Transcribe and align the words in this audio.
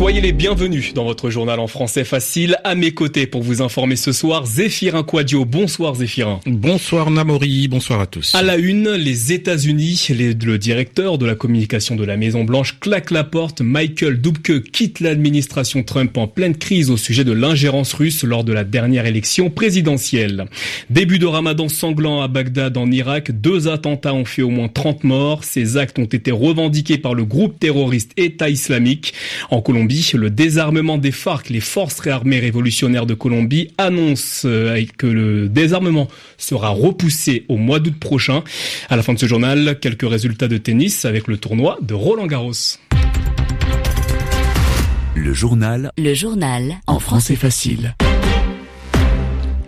Soyez 0.00 0.22
les 0.22 0.32
bienvenus 0.32 0.94
dans 0.94 1.04
votre 1.04 1.28
journal 1.28 1.60
en 1.60 1.66
français 1.66 2.04
facile. 2.04 2.56
À 2.64 2.74
mes 2.74 2.92
côtés 2.92 3.26
pour 3.26 3.42
vous 3.42 3.60
informer 3.60 3.96
ce 3.96 4.12
soir, 4.12 4.46
Zéphirin 4.46 5.02
Quadio. 5.02 5.44
Bonsoir 5.44 5.94
Zéphirin. 5.96 6.40
Bonsoir 6.46 7.10
Namori, 7.10 7.68
bonsoir 7.68 8.00
à 8.00 8.06
tous. 8.06 8.34
À 8.34 8.42
la 8.42 8.56
une, 8.56 8.92
les 8.92 9.34
États-Unis, 9.34 10.06
le 10.08 10.56
directeur 10.56 11.18
de 11.18 11.26
la 11.26 11.34
communication 11.34 11.96
de 11.96 12.04
la 12.04 12.16
Maison 12.16 12.44
Blanche 12.44 12.80
claque 12.80 13.10
la 13.10 13.24
porte. 13.24 13.60
Michael 13.60 14.22
Dubke 14.22 14.62
quitte 14.72 15.00
l'administration 15.00 15.82
Trump 15.82 16.16
en 16.16 16.26
pleine 16.26 16.56
crise 16.56 16.88
au 16.88 16.96
sujet 16.96 17.24
de 17.24 17.32
l'ingérence 17.32 17.92
russe 17.92 18.24
lors 18.24 18.42
de 18.42 18.54
la 18.54 18.64
dernière 18.64 19.04
élection 19.04 19.50
présidentielle. 19.50 20.46
Début 20.88 21.18
de 21.18 21.26
ramadan 21.26 21.68
sanglant 21.68 22.22
à 22.22 22.28
Bagdad 22.28 22.78
en 22.78 22.90
Irak, 22.90 23.38
deux 23.38 23.68
attentats 23.68 24.14
ont 24.14 24.24
fait 24.24 24.40
au 24.40 24.48
moins 24.48 24.68
30 24.68 25.04
morts. 25.04 25.44
Ces 25.44 25.76
actes 25.76 25.98
ont 25.98 26.06
été 26.06 26.30
revendiqués 26.30 26.96
par 26.96 27.12
le 27.12 27.26
groupe 27.26 27.58
terroriste 27.58 28.12
État 28.16 28.48
islamique. 28.48 29.12
En 29.50 29.60
Colombie, 29.60 29.89
le 30.14 30.30
désarmement 30.30 30.98
des 30.98 31.10
FARC, 31.10 31.48
les 31.50 31.60
forces 31.60 31.98
réarmées 31.98 32.38
révolutionnaires 32.38 33.06
de 33.06 33.14
Colombie, 33.14 33.68
annonce 33.76 34.42
euh, 34.44 34.84
que 34.96 35.06
le 35.06 35.48
désarmement 35.48 36.08
sera 36.38 36.68
repoussé 36.68 37.44
au 37.48 37.56
mois 37.56 37.80
d'août 37.80 37.98
prochain. 37.98 38.44
À 38.88 38.96
la 38.96 39.02
fin 39.02 39.14
de 39.14 39.18
ce 39.18 39.26
journal, 39.26 39.78
quelques 39.80 40.08
résultats 40.08 40.48
de 40.48 40.58
tennis 40.58 41.04
avec 41.04 41.26
le 41.26 41.38
tournoi 41.38 41.78
de 41.82 41.94
Roland 41.94 42.26
Garros. 42.26 42.52
Le 45.16 45.32
journal. 45.34 45.90
Le 45.98 46.14
journal. 46.14 46.76
En 46.86 47.00
français 47.00 47.36
facile. 47.36 47.94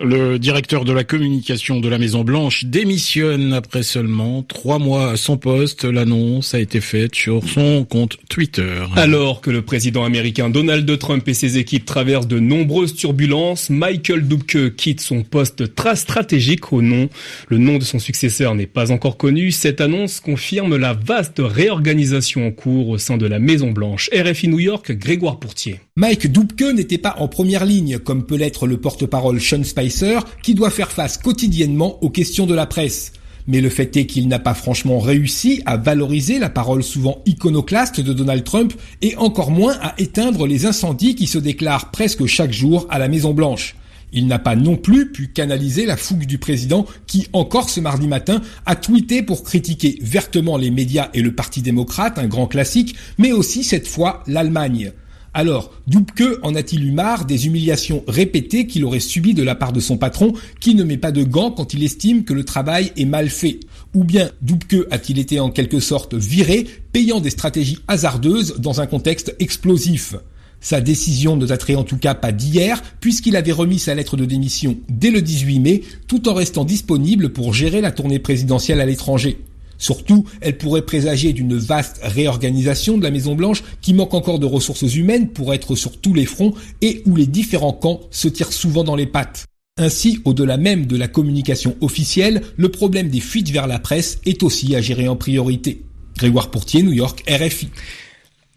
Le 0.04 0.40
directeur 0.40 0.84
de 0.84 0.92
la 0.92 1.04
communication 1.04 1.78
de 1.78 1.88
la 1.88 1.96
Maison 1.96 2.24
Blanche 2.24 2.64
démissionne 2.64 3.52
après 3.52 3.84
seulement 3.84 4.42
trois 4.42 4.80
mois 4.80 5.12
à 5.12 5.16
son 5.16 5.36
poste. 5.36 5.84
L'annonce 5.84 6.54
a 6.54 6.58
été 6.58 6.80
faite 6.80 7.14
sur 7.14 7.48
son 7.48 7.84
compte 7.84 8.16
Twitter. 8.28 8.82
Alors 8.96 9.40
que 9.40 9.52
le 9.52 9.62
président 9.62 10.02
américain 10.04 10.50
Donald 10.50 10.98
Trump 10.98 11.28
et 11.28 11.34
ses 11.34 11.56
équipes 11.56 11.84
traversent 11.84 12.26
de 12.26 12.40
nombreuses 12.40 12.96
turbulences, 12.96 13.70
Michael 13.70 14.26
Dubke 14.26 14.74
quitte 14.74 15.00
son 15.00 15.22
poste 15.22 15.72
très 15.76 15.94
stratégique 15.94 16.72
au 16.72 16.82
nom. 16.82 17.08
Le 17.46 17.58
nom 17.58 17.78
de 17.78 17.84
son 17.84 18.00
successeur 18.00 18.56
n'est 18.56 18.66
pas 18.66 18.90
encore 18.90 19.16
connu. 19.16 19.52
Cette 19.52 19.80
annonce 19.80 20.18
confirme 20.18 20.76
la 20.76 20.94
vaste 20.94 21.40
réorganisation 21.40 22.48
en 22.48 22.50
cours 22.50 22.88
au 22.88 22.98
sein 22.98 23.18
de 23.18 23.26
la 23.26 23.38
Maison 23.38 23.70
Blanche. 23.70 24.10
RFI 24.12 24.48
New 24.48 24.58
York, 24.58 24.90
Grégoire 24.90 25.38
Pourtier. 25.38 25.78
Mike 25.94 26.32
Dubke 26.32 26.72
n'était 26.72 26.96
pas 26.96 27.16
en 27.18 27.28
première 27.28 27.66
ligne, 27.66 27.98
comme 27.98 28.24
peut 28.24 28.36
l'être 28.36 28.66
le 28.66 28.78
porte-parole 28.78 29.42
Sean 29.42 29.62
Spicer, 29.62 30.20
qui 30.42 30.54
doit 30.54 30.70
faire 30.70 30.90
face 30.90 31.18
quotidiennement 31.18 32.02
aux 32.02 32.08
questions 32.08 32.46
de 32.46 32.54
la 32.54 32.64
presse. 32.64 33.12
Mais 33.46 33.60
le 33.60 33.68
fait 33.68 33.94
est 33.98 34.06
qu'il 34.06 34.26
n'a 34.26 34.38
pas 34.38 34.54
franchement 34.54 35.00
réussi 35.00 35.60
à 35.66 35.76
valoriser 35.76 36.38
la 36.38 36.48
parole 36.48 36.82
souvent 36.82 37.20
iconoclaste 37.26 38.00
de 38.00 38.14
Donald 38.14 38.42
Trump 38.42 38.72
et 39.02 39.16
encore 39.16 39.50
moins 39.50 39.76
à 39.82 39.92
éteindre 39.98 40.46
les 40.46 40.64
incendies 40.64 41.14
qui 41.14 41.26
se 41.26 41.36
déclarent 41.36 41.90
presque 41.90 42.24
chaque 42.24 42.52
jour 42.52 42.86
à 42.88 42.98
la 42.98 43.08
Maison 43.08 43.34
Blanche. 43.34 43.76
Il 44.14 44.28
n'a 44.28 44.38
pas 44.38 44.56
non 44.56 44.78
plus 44.78 45.12
pu 45.12 45.28
canaliser 45.28 45.84
la 45.84 45.98
fougue 45.98 46.24
du 46.24 46.38
président 46.38 46.86
qui, 47.06 47.28
encore 47.34 47.68
ce 47.68 47.80
mardi 47.80 48.06
matin, 48.06 48.40
a 48.64 48.76
tweeté 48.76 49.22
pour 49.22 49.42
critiquer 49.44 49.98
vertement 50.00 50.56
les 50.56 50.70
médias 50.70 51.10
et 51.12 51.20
le 51.20 51.34
Parti 51.34 51.60
démocrate, 51.60 52.18
un 52.18 52.28
grand 52.28 52.46
classique, 52.46 52.96
mais 53.18 53.32
aussi 53.32 53.62
cette 53.62 53.86
fois 53.86 54.22
l'Allemagne. 54.26 54.92
Alors, 55.34 55.72
Dubke 55.86 56.38
en 56.42 56.54
a-t-il 56.54 56.84
eu 56.84 56.92
marre 56.92 57.24
des 57.24 57.46
humiliations 57.46 58.04
répétées 58.06 58.66
qu'il 58.66 58.84
aurait 58.84 59.00
subies 59.00 59.32
de 59.32 59.42
la 59.42 59.54
part 59.54 59.72
de 59.72 59.80
son 59.80 59.96
patron 59.96 60.34
qui 60.60 60.74
ne 60.74 60.84
met 60.84 60.98
pas 60.98 61.10
de 61.10 61.24
gants 61.24 61.50
quand 61.50 61.72
il 61.72 61.82
estime 61.82 62.24
que 62.24 62.34
le 62.34 62.44
travail 62.44 62.92
est 62.98 63.06
mal 63.06 63.30
fait? 63.30 63.60
Ou 63.94 64.04
bien 64.04 64.30
Dubke 64.42 64.86
a-t-il 64.90 65.18
été 65.18 65.40
en 65.40 65.50
quelque 65.50 65.80
sorte 65.80 66.14
viré, 66.14 66.66
payant 66.92 67.20
des 67.20 67.30
stratégies 67.30 67.78
hasardeuses 67.88 68.56
dans 68.58 68.82
un 68.82 68.86
contexte 68.86 69.34
explosif? 69.38 70.16
Sa 70.60 70.82
décision 70.82 71.36
ne 71.36 71.46
daterait 71.46 71.76
en 71.76 71.82
tout 71.82 71.96
cas 71.96 72.14
pas 72.14 72.30
d'hier, 72.30 72.82
puisqu'il 73.00 73.34
avait 73.34 73.52
remis 73.52 73.78
sa 73.78 73.94
lettre 73.94 74.18
de 74.18 74.26
démission 74.26 74.76
dès 74.90 75.10
le 75.10 75.22
18 75.22 75.60
mai, 75.60 75.82
tout 76.08 76.28
en 76.28 76.34
restant 76.34 76.66
disponible 76.66 77.32
pour 77.32 77.54
gérer 77.54 77.80
la 77.80 77.90
tournée 77.90 78.18
présidentielle 78.18 78.82
à 78.82 78.86
l'étranger. 78.86 79.38
Surtout, 79.82 80.24
elle 80.40 80.58
pourrait 80.58 80.86
présager 80.86 81.32
d'une 81.32 81.56
vaste 81.56 81.98
réorganisation 82.04 82.96
de 82.98 83.02
la 83.02 83.10
Maison 83.10 83.34
Blanche 83.34 83.64
qui 83.80 83.94
manque 83.94 84.14
encore 84.14 84.38
de 84.38 84.46
ressources 84.46 84.94
humaines 84.94 85.30
pour 85.30 85.52
être 85.52 85.74
sur 85.74 86.00
tous 86.00 86.14
les 86.14 86.24
fronts 86.24 86.54
et 86.82 87.02
où 87.04 87.16
les 87.16 87.26
différents 87.26 87.72
camps 87.72 87.98
se 88.12 88.28
tirent 88.28 88.52
souvent 88.52 88.84
dans 88.84 88.94
les 88.94 89.08
pattes. 89.08 89.44
Ainsi, 89.78 90.20
au-delà 90.24 90.56
même 90.56 90.86
de 90.86 90.96
la 90.96 91.08
communication 91.08 91.74
officielle, 91.80 92.42
le 92.56 92.68
problème 92.68 93.08
des 93.08 93.18
fuites 93.18 93.50
vers 93.50 93.66
la 93.66 93.80
presse 93.80 94.20
est 94.24 94.44
aussi 94.44 94.76
à 94.76 94.80
gérer 94.80 95.08
en 95.08 95.16
priorité. 95.16 95.82
Grégoire 96.16 96.52
Pourtier, 96.52 96.84
New 96.84 96.92
York, 96.92 97.24
RFI. 97.28 97.68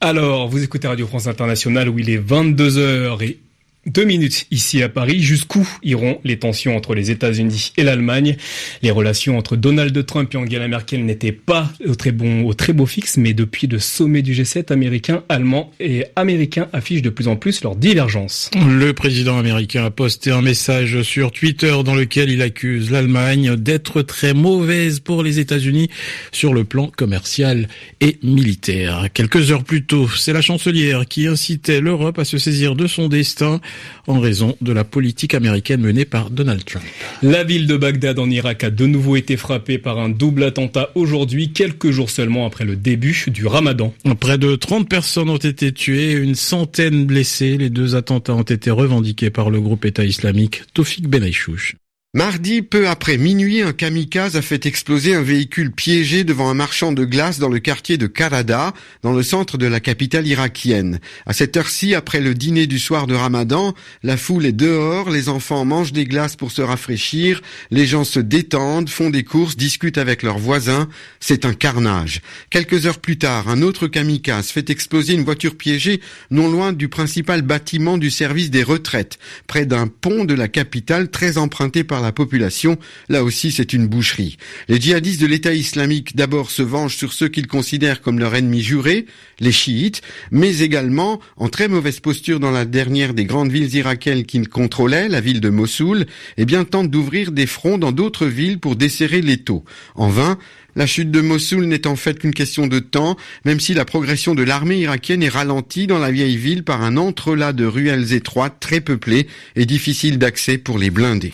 Alors, 0.01 0.47
vous 0.47 0.61
écoutez 0.61 0.87
Radio 0.87 1.07
France 1.07 1.25
Internationale 1.25 1.89
où 1.89 1.97
il 1.97 2.11
est 2.11 2.19
22h 2.19 3.23
et 3.23 3.39
deux 3.85 4.03
minutes 4.03 4.47
ici 4.51 4.81
à 4.81 4.89
Paris. 4.89 5.21
Jusqu'où 5.21 5.67
iront 5.83 6.19
les 6.23 6.37
tensions 6.37 6.75
entre 6.75 6.95
les 6.95 7.11
États-Unis 7.11 7.73
et 7.77 7.83
l'Allemagne? 7.83 8.37
Les 8.81 8.91
relations 8.91 9.37
entre 9.37 9.55
Donald 9.55 10.05
Trump 10.05 10.33
et 10.33 10.37
Angela 10.37 10.67
Merkel 10.67 11.05
n'étaient 11.05 11.31
pas 11.31 11.71
au 11.85 11.95
très 11.95 12.11
bon, 12.11 12.45
au 12.45 12.53
très 12.53 12.73
beau 12.73 12.85
fixe, 12.85 13.17
mais 13.17 13.33
depuis 13.33 13.67
le 13.67 13.79
sommet 13.79 14.21
du 14.21 14.33
G7 14.33 14.71
américain, 14.71 15.23
allemand 15.29 15.71
et 15.79 16.05
américain 16.15 16.67
affichent 16.73 17.01
de 17.01 17.09
plus 17.09 17.27
en 17.27 17.35
plus 17.35 17.63
leurs 17.63 17.75
divergences. 17.75 18.49
Le 18.55 18.93
président 18.93 19.37
américain 19.37 19.85
a 19.85 19.91
posté 19.91 20.31
un 20.31 20.41
message 20.41 21.01
sur 21.03 21.31
Twitter 21.31 21.75
dans 21.83 21.95
lequel 21.95 22.29
il 22.29 22.41
accuse 22.41 22.91
l'Allemagne 22.91 23.55
d'être 23.55 24.01
très 24.01 24.33
mauvaise 24.33 24.99
pour 24.99 25.23
les 25.23 25.39
États-Unis 25.39 25.89
sur 26.31 26.53
le 26.53 26.63
plan 26.63 26.91
commercial 26.95 27.67
et 28.01 28.17
militaire. 28.23 29.07
Quelques 29.13 29.51
heures 29.51 29.63
plus 29.63 29.85
tôt, 29.85 30.09
c'est 30.09 30.33
la 30.33 30.41
chancelière 30.41 31.05
qui 31.05 31.27
incitait 31.27 31.81
l'Europe 31.81 32.19
à 32.19 32.25
se 32.25 32.37
saisir 32.37 32.75
de 32.75 32.87
son 32.87 33.07
destin 33.07 33.61
en 34.07 34.19
raison 34.19 34.55
de 34.61 34.71
la 34.71 34.83
politique 34.83 35.33
américaine 35.33 35.81
menée 35.81 36.05
par 36.05 36.29
Donald 36.29 36.63
Trump. 36.63 36.85
La 37.21 37.43
ville 37.43 37.67
de 37.67 37.77
Bagdad 37.77 38.19
en 38.19 38.29
Irak 38.29 38.63
a 38.63 38.69
de 38.69 38.85
nouveau 38.85 39.15
été 39.15 39.37
frappée 39.37 39.77
par 39.77 39.99
un 39.99 40.09
double 40.09 40.43
attentat 40.43 40.89
aujourd'hui, 40.95 41.51
quelques 41.51 41.91
jours 41.91 42.09
seulement 42.09 42.45
après 42.45 42.65
le 42.65 42.75
début 42.75 43.25
du 43.27 43.47
ramadan. 43.47 43.93
Près 44.19 44.37
de 44.37 44.55
30 44.55 44.87
personnes 44.87 45.29
ont 45.29 45.37
été 45.37 45.71
tuées, 45.71 46.13
une 46.13 46.35
centaine 46.35 47.05
blessées. 47.05 47.57
Les 47.57 47.69
deux 47.69 47.95
attentats 47.95 48.33
ont 48.33 48.43
été 48.43 48.71
revendiqués 48.71 49.29
par 49.29 49.49
le 49.49 49.61
groupe 49.61 49.85
État 49.85 50.05
islamique 50.05 50.63
Tofik 50.73 51.07
Benaïchouch. 51.07 51.75
Mardi, 52.15 52.61
peu 52.61 52.87
après 52.87 53.17
minuit, 53.17 53.61
un 53.61 53.73
kamikaze 53.73 54.37
a 54.37 54.41
fait 54.41 54.65
exploser 54.65 55.13
un 55.15 55.21
véhicule 55.21 55.73
piégé 55.73 56.23
devant 56.23 56.49
un 56.49 56.53
marchand 56.53 56.93
de 56.93 57.03
glace 57.03 57.39
dans 57.39 57.49
le 57.49 57.59
quartier 57.59 57.97
de 57.97 58.07
Karada, 58.07 58.73
dans 59.01 59.11
le 59.11 59.21
centre 59.21 59.57
de 59.57 59.65
la 59.65 59.81
capitale 59.81 60.25
irakienne. 60.25 61.01
À 61.25 61.33
cette 61.33 61.57
heure-ci, 61.57 61.93
après 61.93 62.21
le 62.21 62.33
dîner 62.33 62.67
du 62.67 62.79
soir 62.79 63.05
de 63.05 63.15
Ramadan, 63.15 63.73
la 64.01 64.15
foule 64.15 64.45
est 64.45 64.53
dehors, 64.53 65.09
les 65.09 65.27
enfants 65.27 65.65
mangent 65.65 65.91
des 65.91 66.05
glaces 66.05 66.37
pour 66.37 66.53
se 66.53 66.61
rafraîchir, 66.61 67.41
les 67.69 67.85
gens 67.85 68.05
se 68.05 68.21
détendent, 68.21 68.87
font 68.87 69.09
des 69.09 69.25
courses, 69.25 69.57
discutent 69.57 69.97
avec 69.97 70.23
leurs 70.23 70.39
voisins. 70.39 70.87
C'est 71.19 71.43
un 71.43 71.53
carnage. 71.53 72.21
Quelques 72.49 72.85
heures 72.85 72.99
plus 72.99 73.17
tard, 73.17 73.49
un 73.49 73.61
autre 73.61 73.87
kamikaze 73.87 74.51
fait 74.51 74.69
exploser 74.69 75.15
une 75.15 75.25
voiture 75.25 75.57
piégée 75.57 75.99
non 76.31 76.49
loin 76.49 76.71
du 76.71 76.87
principal 76.87 77.41
bâtiment 77.41 77.97
du 77.97 78.09
service 78.09 78.51
des 78.51 78.63
retraites, 78.63 79.19
près 79.47 79.65
d'un 79.65 79.87
pont 79.87 80.23
de 80.23 80.33
la 80.33 80.47
capitale 80.47 81.11
très 81.11 81.37
emprunté 81.37 81.83
par 81.83 82.04
la 82.05 82.11
population, 82.11 82.77
là 83.09 83.23
aussi 83.23 83.51
c'est 83.51 83.73
une 83.73 83.87
boucherie. 83.87 84.37
Les 84.67 84.79
djihadistes 84.79 85.21
de 85.21 85.27
l'État 85.27 85.53
islamique 85.53 86.15
d'abord 86.15 86.51
se 86.51 86.61
vengent 86.61 86.95
sur 86.95 87.13
ceux 87.13 87.27
qu'ils 87.27 87.47
considèrent 87.47 88.01
comme 88.01 88.19
leur 88.19 88.35
ennemi 88.35 88.61
juré, 88.61 89.05
les 89.39 89.51
chiites, 89.51 90.01
mais 90.31 90.59
également, 90.59 91.19
en 91.37 91.49
très 91.49 91.67
mauvaise 91.67 91.99
posture 91.99 92.39
dans 92.39 92.51
la 92.51 92.65
dernière 92.65 93.13
des 93.13 93.25
grandes 93.25 93.51
villes 93.51 93.75
irakiennes 93.75 94.25
qu'ils 94.25 94.49
contrôlaient, 94.49 95.09
la 95.09 95.21
ville 95.21 95.41
de 95.41 95.49
Mossoul, 95.49 96.05
eh 96.37 96.45
bien 96.45 96.63
tentent 96.63 96.89
d'ouvrir 96.91 97.31
des 97.31 97.47
fronts 97.47 97.77
dans 97.77 97.91
d'autres 97.91 98.27
villes 98.27 98.59
pour 98.59 98.75
desserrer 98.75 99.21
les 99.21 99.37
taux. 99.37 99.63
En 99.95 100.09
vain, 100.09 100.37
la 100.77 100.85
chute 100.87 101.09
de 101.09 101.21
Mossoul 101.21 101.65
n'est 101.65 101.87
en 101.87 101.95
fait 101.95 102.19
qu'une 102.19 102.33
question 102.33 102.67
de 102.67 102.79
temps, 102.79 103.15
même 103.45 103.61
si 103.61 103.73
la 103.73 103.85
progression 103.85 104.35
de 104.35 104.43
l'armée 104.43 104.79
irakienne 104.79 105.23
est 105.23 105.29
ralentie 105.29 105.87
dans 105.87 105.99
la 105.99 106.11
vieille 106.11 106.35
ville 106.35 106.63
par 106.63 106.81
un 106.81 106.97
entrelac 106.97 107.55
de 107.55 107.65
ruelles 107.65 108.11
étroites 108.11 108.57
très 108.59 108.81
peuplées 108.81 109.27
et 109.55 109.65
difficiles 109.65 110.17
d'accès 110.17 110.57
pour 110.57 110.77
les 110.77 110.89
blindés. 110.89 111.31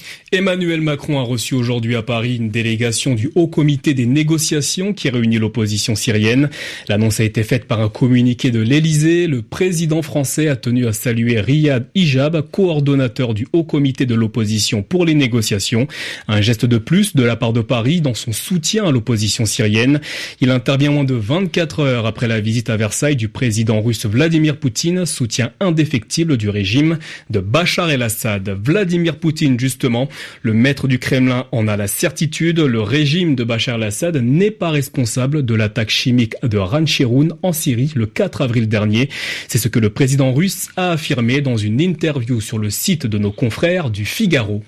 Macron 0.66 1.20
a 1.20 1.24
reçu 1.24 1.56
aujourd'hui 1.56 1.96
à 1.96 2.04
Paris 2.04 2.36
une 2.36 2.50
délégation 2.50 3.16
du 3.16 3.32
Haut 3.36 3.48
Comité 3.48 3.94
des 3.94 4.06
négociations 4.06 4.94
qui 4.94 5.10
réunit 5.10 5.40
l'opposition 5.40 5.96
syrienne. 5.96 6.50
L'annonce 6.88 7.20
a 7.20 7.24
été 7.24 7.44
faite 7.44 7.66
par 7.66 7.82
un 7.82 7.90
communiqué 7.90 8.52
de 8.52 8.60
l'Élysée. 8.60 9.26
Le 9.26 9.42
président 9.42 10.02
français 10.02 10.48
a 10.50 10.56
tenu 10.56 10.86
à 10.86 10.94
saluer 10.94 11.40
Riyad 11.40 11.88
Hijab, 11.96 12.50
coordonnateur 12.52 13.34
du 13.34 13.48
Haut 13.54 13.64
Comité 13.64 14.06
de 14.06 14.14
l'opposition 14.14 14.84
pour 14.84 15.06
les 15.06 15.16
négociations. 15.16 15.88
Un 16.28 16.42
geste 16.42 16.66
de 16.66 16.78
plus 16.78 17.16
de 17.16 17.24
la 17.24 17.36
part 17.36 17.54
de 17.54 17.62
Paris 17.62 18.02
dans 18.02 18.14
son 18.14 18.32
soutien 18.32 18.86
à 18.86 18.92
l'opposition 18.92 19.46
syrienne. 19.46 20.00
Il 20.42 20.52
intervient 20.52 20.92
moins 20.92 21.04
de 21.04 21.16
24 21.16 21.80
heures 21.80 22.06
après 22.06 22.28
la 22.28 22.40
visite 22.40 22.70
à 22.70 22.78
Versailles 22.78 23.16
du 23.16 23.30
président 23.30 23.82
russe 23.82 24.06
Vladimir 24.06 24.58
Poutine, 24.58 25.06
soutien 25.06 25.52
indéfectible 25.60 26.38
du 26.38 26.50
régime 26.50 27.00
de 27.30 27.40
Bachar 27.40 27.90
el-Assad. 27.90 28.58
Vladimir 28.64 29.18
Poutine, 29.18 29.60
justement, 29.60 30.08
maître 30.54 30.88
du 30.88 31.00
Kremlin 31.00 31.46
en 31.52 31.68
a 31.68 31.78
la 31.78 31.88
certitude, 31.88 32.60
le 32.60 32.82
régime 32.82 33.36
de 33.36 33.44
Bachar 33.44 33.76
el-Assad 33.76 34.18
n'est 34.18 34.52
pas 34.52 34.70
responsable 34.70 35.44
de 35.46 35.56
l'attaque 35.56 35.90
chimique 35.90 36.36
de 36.44 36.58
Rancheroun 36.58 37.34
en 37.42 37.54
Syrie 37.54 37.92
le 37.96 38.06
4 38.06 38.42
avril 38.42 38.68
dernier. 38.68 39.10
C'est 39.48 39.58
ce 39.58 39.68
que 39.68 39.80
le 39.80 39.90
président 39.90 40.34
russe 40.34 40.70
a 40.76 40.92
affirmé 40.92 41.42
dans 41.42 41.58
une 41.58 41.82
interview 41.82 42.42
sur 42.42 42.58
le 42.58 42.70
site 42.70 43.06
de 43.06 43.18
nos 43.18 43.32
confrères 43.32 43.90
du 43.90 44.06
Figaro. 44.06 44.64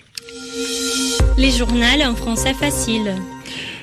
Les 1.38 1.52
journaux 1.52 1.84
en 2.06 2.16
français 2.16 2.54
facile. 2.54 3.16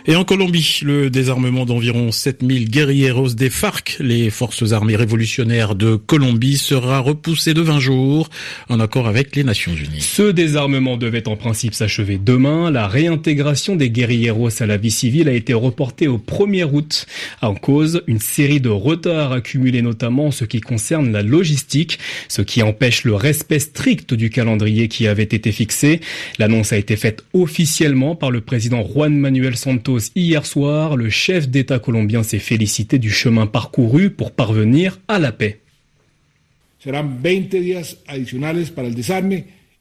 Et 0.07 0.17
en 0.17 0.25
Colombie, 0.25 0.81
le 0.83 1.11
désarmement 1.11 1.67
d'environ 1.67 2.11
7000 2.11 2.71
guerrilleros 2.71 3.35
des 3.35 3.51
FARC, 3.51 3.99
les 4.01 4.31
forces 4.31 4.73
armées 4.73 4.97
révolutionnaires 4.97 5.75
de 5.75 5.97
Colombie, 5.97 6.57
sera 6.57 7.01
repoussé 7.01 7.53
de 7.53 7.61
20 7.61 7.81
jours 7.81 8.31
en 8.71 8.81
accord 8.81 9.07
avec 9.07 9.37
les 9.37 9.45
Nations 9.45 9.75
Unies. 9.75 10.01
Ce 10.01 10.31
désarmement 10.33 10.97
devait 10.97 11.29
en 11.29 11.37
principe 11.37 11.75
s'achever 11.75 12.17
demain. 12.17 12.71
La 12.71 12.89
réintégration 12.89 13.77
des 13.77 13.91
guerrilleros 13.91 14.63
à 14.63 14.67
la 14.67 14.79
vie 14.79 14.91
civile 14.91 15.29
a 15.29 15.33
été 15.33 15.53
reportée 15.53 16.09
au 16.09 16.17
1er 16.17 16.65
août. 16.65 17.05
En 17.43 17.55
cause, 17.55 18.03
une 18.07 18.21
série 18.21 18.61
de 18.61 18.71
retards 18.71 19.33
accumulés 19.33 19.83
notamment 19.83 20.29
en 20.29 20.31
ce 20.31 20.47
qui 20.47 20.63
concerne 20.63 21.13
la 21.13 21.23
logistique, 21.23 21.99
ce 22.29 22.41
qui 22.41 22.63
empêche 22.63 23.05
le 23.05 23.15
respect 23.15 23.59
strict 23.59 24.15
du 24.15 24.31
calendrier 24.31 24.89
qui 24.89 25.07
avait 25.07 25.25
été 25.25 25.53
fixé. 25.53 26.01
L'annonce 26.39 26.73
a 26.73 26.79
été 26.79 26.97
faite 26.97 27.23
officiellement 27.35 28.17
par 28.17 28.31
le 28.31 28.41
président 28.41 28.83
Juan 28.83 29.15
Manuel 29.15 29.57
Santos 29.57 29.91
hier 30.15 30.47
soir, 30.47 30.97
le 30.97 31.11
chef 31.11 31.49
d'État 31.49 31.79
colombien 31.79 32.23
s'est 32.23 32.39
félicité 32.39 32.99
du 32.99 33.11
chemin 33.11 33.47
parcouru 33.47 34.11
pour 34.11 34.33
parvenir 34.33 34.99
à 35.09 35.19
la 35.19 35.33
paix. 35.33 35.61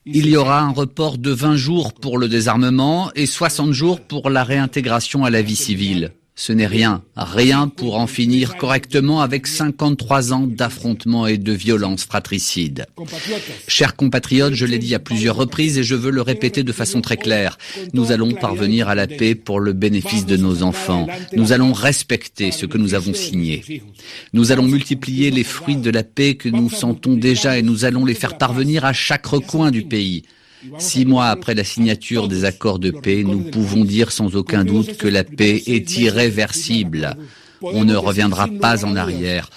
Il 0.05 0.27
y 0.27 0.35
aura 0.35 0.61
un 0.61 0.71
report 0.71 1.17
de 1.17 1.31
20 1.31 1.55
jours 1.55 1.93
pour 1.93 2.17
le 2.17 2.27
désarmement 2.27 3.11
et 3.15 3.25
60 3.25 3.71
jours 3.71 4.01
pour 4.01 4.29
la 4.29 4.43
réintégration 4.43 5.23
à 5.23 5.29
la 5.29 5.41
vie 5.41 5.55
civile. 5.55 6.11
Ce 6.41 6.53
n'est 6.53 6.67
rien, 6.67 7.03
rien 7.17 7.67
pour 7.67 7.97
en 7.97 8.07
finir 8.07 8.55
correctement 8.55 9.19
avec 9.19 9.45
53 9.45 10.31
ans 10.31 10.47
d'affrontements 10.47 11.27
et 11.27 11.37
de 11.37 11.51
violences 11.51 12.05
fratricides. 12.05 12.85
Chers 13.67 13.97
compatriotes, 13.97 14.53
je 14.53 14.65
l'ai 14.65 14.77
dit 14.77 14.95
à 14.95 14.99
plusieurs 14.99 15.35
reprises 15.35 15.77
et 15.77 15.83
je 15.83 15.95
veux 15.95 16.11
le 16.11 16.21
répéter 16.21 16.63
de 16.63 16.71
façon 16.71 17.01
très 17.01 17.17
claire. 17.17 17.57
Nous 17.91 18.13
allons 18.13 18.31
parvenir 18.31 18.87
à 18.87 18.95
la 18.95 19.05
paix 19.05 19.35
pour 19.35 19.59
le 19.59 19.73
bénéfice 19.73 20.25
de 20.25 20.37
nos 20.37 20.63
enfants. 20.63 21.07
Nous 21.33 21.51
allons 21.51 21.73
respecter 21.73 22.51
ce 22.51 22.65
que 22.65 22.77
nous 22.77 22.93
avons 22.93 23.13
signé. 23.13 23.83
Nous 24.31 24.53
allons 24.53 24.63
multiplier 24.63 25.31
les 25.31 25.43
fruits 25.43 25.75
de 25.75 25.91
la 25.91 26.05
paix 26.05 26.35
que 26.35 26.47
nous 26.47 26.69
sentons 26.69 27.15
déjà 27.15 27.57
et 27.57 27.63
nous 27.63 27.83
allons 27.83 28.05
les 28.05 28.13
faire 28.13 28.37
parvenir 28.37 28.85
à 28.85 28.93
chaque 28.93 29.25
recoin 29.25 29.71
du 29.71 29.83
pays. 29.83 30.23
Six 30.77 31.05
mois 31.05 31.27
après 31.27 31.55
la 31.55 31.63
signature 31.63 32.27
des 32.27 32.45
accords 32.45 32.79
de 32.79 32.91
paix, 32.91 33.23
nous 33.23 33.43
pouvons 33.43 33.85
dire 33.85 34.11
sans 34.11 34.35
aucun 34.35 34.65
doute 34.65 34.97
que 34.97 35.07
la 35.07 35.23
paix 35.23 35.61
est 35.67 35.97
irréversible. 35.97 37.15
On 37.61 37.85
ne 37.85 37.95
reviendra 37.95 38.47
pas 38.47 38.85
en 38.85 38.95
arrière. 38.95 39.49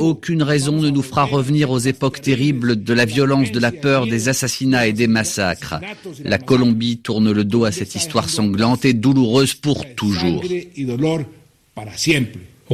Aucune 0.00 0.42
raison 0.42 0.80
ne 0.80 0.90
nous 0.90 1.02
fera 1.02 1.24
revenir 1.24 1.70
aux 1.70 1.78
époques 1.78 2.20
terribles 2.20 2.82
de 2.82 2.94
la 2.94 3.04
violence, 3.04 3.52
de 3.52 3.60
la 3.60 3.70
peur, 3.70 4.06
des 4.06 4.28
assassinats 4.28 4.86
et 4.86 4.92
des 4.92 5.06
massacres. 5.06 5.78
La 6.24 6.38
Colombie 6.38 6.98
tourne 6.98 7.30
le 7.30 7.44
dos 7.44 7.64
à 7.64 7.72
cette 7.72 7.94
histoire 7.94 8.28
sanglante 8.28 8.84
et 8.84 8.94
douloureuse 8.94 9.54
pour 9.54 9.84
toujours. 9.94 10.42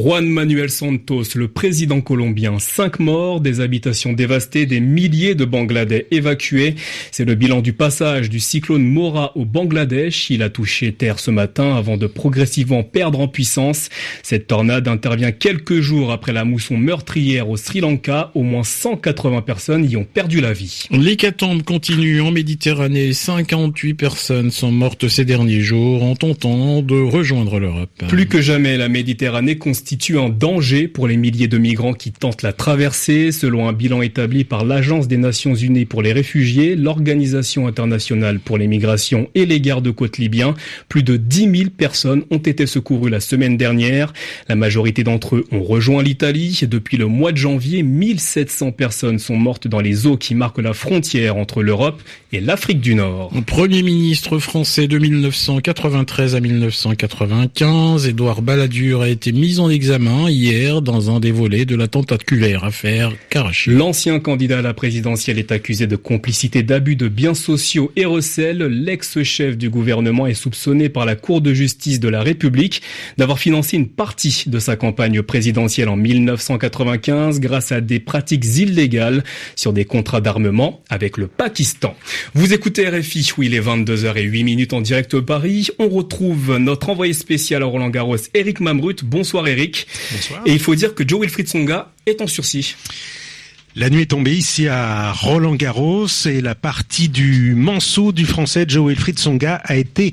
Juan 0.02 0.26
Manuel 0.26 0.70
Santos, 0.70 1.34
le 1.34 1.48
président 1.48 2.00
colombien, 2.00 2.58
cinq 2.58 3.00
morts, 3.00 3.42
des 3.42 3.60
habitations 3.60 4.14
dévastées, 4.14 4.64
des 4.64 4.80
milliers 4.80 5.34
de 5.34 5.44
Bangladais 5.44 6.06
évacués. 6.10 6.74
C'est 7.10 7.26
le 7.26 7.34
bilan 7.34 7.60
du 7.60 7.74
passage 7.74 8.30
du 8.30 8.40
cyclone 8.40 8.82
Mora 8.82 9.36
au 9.36 9.44
Bangladesh. 9.44 10.30
Il 10.30 10.42
a 10.42 10.48
touché 10.48 10.92
terre 10.92 11.18
ce 11.18 11.30
matin 11.30 11.76
avant 11.76 11.98
de 11.98 12.06
progressivement 12.06 12.82
perdre 12.82 13.20
en 13.20 13.28
puissance. 13.28 13.90
Cette 14.22 14.46
tornade 14.46 14.88
intervient 14.88 15.32
quelques 15.32 15.80
jours 15.80 16.12
après 16.12 16.32
la 16.32 16.46
mousson 16.46 16.78
meurtrière 16.78 17.50
au 17.50 17.58
Sri 17.58 17.80
Lanka. 17.80 18.30
Au 18.34 18.42
moins 18.42 18.64
180 18.64 19.42
personnes 19.42 19.84
y 19.84 19.98
ont 19.98 20.04
perdu 20.04 20.40
la 20.40 20.54
vie. 20.54 20.86
L'hécatombe 20.90 21.62
continue 21.62 22.22
en 22.22 22.30
Méditerranée. 22.30 23.12
58 23.12 23.92
personnes 23.92 24.50
sont 24.50 24.72
mortes 24.72 25.08
ces 25.08 25.26
derniers 25.26 25.60
jours 25.60 26.04
en 26.04 26.16
tentant 26.16 26.80
de 26.80 26.98
rejoindre 26.98 27.60
l'Europe. 27.60 27.90
Plus 28.08 28.26
que 28.26 28.40
jamais, 28.40 28.78
la 28.78 28.88
Méditerranée 28.88 29.58
constitue 29.58 29.89
un 30.18 30.28
danger 30.28 30.88
pour 30.88 31.08
les 31.08 31.16
milliers 31.16 31.48
de 31.48 31.58
migrants 31.58 31.94
qui 31.94 32.12
tentent 32.12 32.42
la 32.42 32.52
traversée. 32.52 33.32
Selon 33.32 33.68
un 33.68 33.72
bilan 33.72 34.02
établi 34.02 34.44
par 34.44 34.64
l'Agence 34.64 35.08
des 35.08 35.16
Nations 35.16 35.54
Unies 35.54 35.84
pour 35.84 36.02
les 36.02 36.12
réfugiés, 36.12 36.76
l'Organisation 36.76 37.66
internationale 37.66 38.38
pour 38.38 38.56
les 38.56 38.66
migrations 38.66 39.28
et 39.34 39.46
les 39.46 39.60
gardes-côtes 39.60 40.18
libyens, 40.18 40.54
plus 40.88 41.02
de 41.02 41.16
10 41.16 41.58
000 41.58 41.70
personnes 41.76 42.24
ont 42.30 42.38
été 42.38 42.66
secourues 42.66 43.10
la 43.10 43.20
semaine 43.20 43.56
dernière. 43.56 44.12
La 44.48 44.54
majorité 44.54 45.02
d'entre 45.02 45.36
eux 45.36 45.44
ont 45.50 45.62
rejoint 45.62 46.02
l'Italie. 46.02 46.60
Depuis 46.62 46.96
le 46.96 47.06
mois 47.06 47.32
de 47.32 47.36
janvier, 47.36 47.82
1700 47.82 48.72
personnes 48.72 49.18
sont 49.18 49.36
mortes 49.36 49.66
dans 49.66 49.80
les 49.80 50.06
eaux 50.06 50.16
qui 50.16 50.34
marquent 50.34 50.58
la 50.58 50.74
frontière 50.74 51.36
entre 51.36 51.62
l'Europe 51.62 52.00
et 52.32 52.40
l'Afrique 52.40 52.80
du 52.80 52.94
Nord. 52.94 53.32
Premier 53.46 53.82
ministre 53.82 54.38
français 54.38 54.86
de 54.86 54.98
1993 54.98 56.34
à 56.34 56.40
1995, 56.40 58.06
Édouard 58.06 58.42
Balladur 58.42 59.02
a 59.02 59.08
été 59.08 59.32
mis 59.32 59.58
en 59.58 59.69
examen 59.70 60.28
hier 60.28 60.82
dans 60.82 61.14
un 61.14 61.20
des 61.20 61.32
volets 61.32 61.64
de 61.64 61.76
la 61.76 61.88
tentaculaire 61.88 62.64
affaire 62.64 63.12
Karachi. 63.30 63.70
L'ancien 63.70 64.20
candidat 64.20 64.58
à 64.58 64.62
la 64.62 64.74
présidentielle 64.74 65.38
est 65.38 65.52
accusé 65.52 65.86
de 65.86 65.96
complicité 65.96 66.62
d'abus 66.62 66.96
de 66.96 67.08
biens 67.08 67.34
sociaux 67.34 67.92
et 67.96 68.04
recel. 68.04 68.58
L'ex-chef 68.58 69.56
du 69.56 69.70
gouvernement 69.70 70.26
est 70.26 70.34
soupçonné 70.34 70.88
par 70.88 71.06
la 71.06 71.14
Cour 71.14 71.40
de 71.40 71.54
justice 71.54 72.00
de 72.00 72.08
la 72.08 72.22
République 72.22 72.82
d'avoir 73.16 73.38
financé 73.38 73.76
une 73.76 73.88
partie 73.88 74.44
de 74.46 74.58
sa 74.58 74.76
campagne 74.76 75.22
présidentielle 75.22 75.88
en 75.88 75.96
1995 75.96 77.40
grâce 77.40 77.72
à 77.72 77.80
des 77.80 78.00
pratiques 78.00 78.44
illégales 78.56 79.24
sur 79.56 79.72
des 79.72 79.84
contrats 79.84 80.20
d'armement 80.20 80.82
avec 80.90 81.16
le 81.16 81.26
Pakistan. 81.26 81.94
Vous 82.34 82.52
écoutez 82.52 82.88
RFI, 82.88 83.32
où 83.38 83.42
il 83.42 83.54
est 83.54 83.60
22h08 83.60 84.44
minutes 84.44 84.72
en 84.72 84.80
direct 84.80 85.20
Paris. 85.20 85.68
On 85.78 85.88
retrouve 85.88 86.56
notre 86.56 86.90
envoyé 86.90 87.12
spécial 87.12 87.62
à 87.62 87.66
Roland 87.66 87.90
Garros, 87.90 88.16
Eric 88.34 88.60
Mamrut. 88.60 89.04
Bonsoir 89.04 89.46
Eric. 89.46 89.59
Bonsoir. 90.12 90.42
Et 90.46 90.52
il 90.52 90.60
faut 90.60 90.74
dire 90.74 90.94
que 90.94 91.06
Joe 91.06 91.20
Wilfried 91.20 91.48
Songa 91.48 91.92
est 92.06 92.20
en 92.20 92.26
sursis. 92.26 92.76
La 93.76 93.88
nuit 93.88 94.02
est 94.02 94.10
tombée 94.10 94.34
ici 94.34 94.66
à 94.66 95.12
Roland 95.12 95.54
Garros 95.54 96.08
et 96.26 96.40
la 96.40 96.56
partie 96.56 97.08
du 97.08 97.54
manceau 97.54 98.10
du 98.10 98.26
français 98.26 98.64
Joe 98.66 98.88
Wilfried 98.88 99.18
Songa 99.18 99.60
a 99.64 99.76
été 99.76 100.12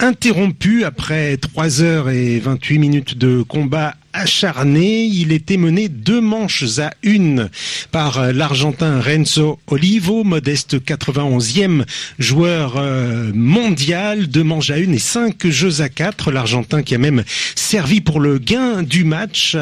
interrompue 0.00 0.82
après 0.82 1.36
3 1.36 1.82
heures 1.82 2.10
et 2.10 2.40
28 2.40 2.78
minutes 2.78 3.16
de 3.16 3.42
combat 3.42 3.94
acharné. 4.16 5.04
Il 5.04 5.32
était 5.32 5.56
mené 5.56 5.88
deux 5.88 6.20
manches 6.20 6.78
à 6.78 6.92
une 7.02 7.50
par 7.92 8.32
l'Argentin 8.32 9.00
Renzo 9.00 9.58
Olivo, 9.66 10.24
modeste 10.24 10.76
91e 10.78 11.84
joueur 12.18 12.74
euh, 12.76 13.30
mondial, 13.34 14.26
deux 14.26 14.42
manches 14.42 14.70
à 14.70 14.78
une 14.78 14.94
et 14.94 14.98
cinq 14.98 15.46
jeux 15.48 15.80
à 15.80 15.88
quatre. 15.88 16.32
L'Argentin 16.32 16.82
qui 16.82 16.94
a 16.94 16.98
même 16.98 17.22
servi 17.54 18.00
pour 18.00 18.20
le 18.20 18.38
gain 18.38 18.82
du 18.82 19.04
match 19.04 19.56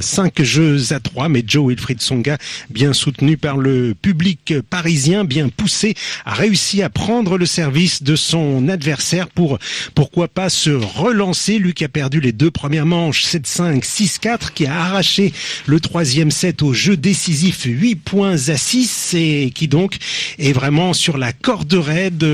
cinq 0.00 0.42
jeux 0.42 0.92
à 0.92 1.00
trois. 1.00 1.28
Mais 1.28 1.44
Joe 1.46 1.68
Wilfried 1.68 2.00
Songa, 2.00 2.38
bien 2.70 2.92
soutenu 2.92 3.36
par 3.36 3.56
le 3.56 3.94
public 3.94 4.54
parisien, 4.68 5.24
bien 5.24 5.48
poussé, 5.48 5.94
a 6.24 6.34
réussi 6.34 6.82
à 6.82 6.90
prendre 6.90 7.38
le 7.38 7.46
service 7.46 8.02
de 8.02 8.16
son 8.16 8.68
adversaire 8.68 9.28
pour 9.28 9.58
pourquoi 9.94 10.28
pas 10.28 10.48
se 10.48 10.70
relancer. 10.70 11.58
Lui 11.58 11.74
qui 11.74 11.84
a 11.84 11.88
perdu 11.88 12.20
les 12.20 12.32
deux 12.32 12.50
premières 12.50 12.86
manches, 12.86 13.22
7-5, 13.44 13.84
6-4, 13.84 14.52
qui 14.54 14.66
a 14.66 14.80
arraché 14.80 15.32
le 15.66 15.80
troisième 15.80 16.30
set 16.30 16.62
au 16.62 16.72
jeu 16.72 16.96
décisif 16.96 17.62
8 17.64 17.96
points 17.96 18.48
à 18.48 18.56
6 18.56 19.14
et 19.14 19.50
qui 19.54 19.68
donc 19.68 19.96
est 20.38 20.52
vraiment 20.52 20.92
sur 20.92 21.18
la 21.18 21.32
corde 21.32 21.72
raide 21.74 22.24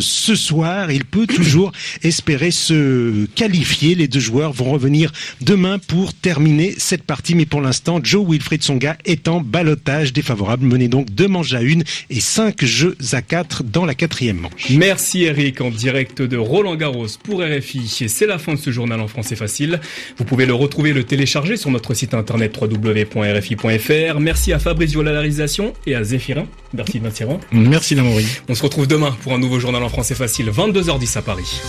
ce 0.00 0.34
soir. 0.34 0.90
Il 0.90 1.04
peut 1.04 1.26
toujours 1.34 1.72
espérer 2.02 2.50
se 2.50 3.26
qualifier. 3.34 3.94
Les 3.94 4.08
deux 4.08 4.20
joueurs 4.20 4.52
vont 4.52 4.70
revenir 4.70 5.12
demain 5.40 5.78
pour 5.78 6.14
terminer 6.14 6.74
cette 6.78 7.02
partie. 7.02 7.34
Mais 7.34 7.46
pour 7.46 7.60
l'instant, 7.60 8.00
Joe 8.02 8.26
Wilfried 8.28 8.62
Songa 8.62 8.96
est 9.04 9.28
en 9.28 9.40
balotage 9.40 10.12
défavorable, 10.12 10.66
mené 10.66 10.88
donc 10.88 11.10
deux 11.10 11.28
manches 11.28 11.52
à 11.52 11.62
une 11.62 11.84
et 12.08 12.20
cinq 12.20 12.64
jeux 12.64 12.96
à 13.12 13.22
quatre 13.22 13.64
dans 13.64 13.84
la 13.84 13.94
quatrième 13.94 14.38
manche. 14.38 14.70
Merci 14.70 15.24
Eric 15.24 15.60
en 15.60 15.70
direct 15.70 16.22
de 16.22 16.36
Roland 16.36 16.76
Garros 16.76 17.06
pour 17.22 17.42
RFI. 17.42 18.08
C'est 18.08 18.26
la 18.26 18.38
fin 18.38 18.54
de 18.54 18.58
ce 18.58 18.70
journal 18.70 19.00
en 19.00 19.08
français 19.08 19.36
facile. 19.36 19.80
Vous 20.16 20.24
pouvez 20.24 20.46
le 20.46 20.54
retrouver 20.60 20.92
le 20.92 21.04
télécharger 21.04 21.56
sur 21.56 21.70
notre 21.70 21.94
site 21.94 22.14
internet 22.14 22.56
www.rfi.fr. 22.60 24.20
Merci 24.20 24.52
à 24.52 24.58
Fabrizio 24.58 25.02
la 25.02 25.12
réalisation 25.12 25.72
et 25.86 25.94
à 25.94 26.04
Zéphirin. 26.04 26.46
Merci 26.74 26.98
Vincent. 26.98 27.40
Merci 27.52 27.96
Namori. 27.96 28.26
On 28.48 28.54
se 28.54 28.62
retrouve 28.62 28.86
demain 28.86 29.16
pour 29.22 29.32
un 29.32 29.38
nouveau 29.38 29.58
journal 29.58 29.82
en 29.82 29.88
français 29.88 30.14
facile, 30.14 30.50
22h10 30.50 31.18
à 31.18 31.22
Paris. 31.22 31.60